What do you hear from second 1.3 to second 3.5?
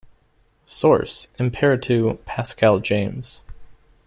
Imperato, Pascal James.